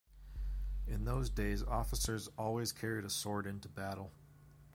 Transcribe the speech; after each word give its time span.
In 0.87 1.05
those 1.05 1.29
days 1.29 1.61
officers 1.61 2.27
always 2.35 2.71
carried 2.71 3.05
a 3.05 3.09
sword 3.11 3.45
into 3.45 3.69
battle. 3.69 4.11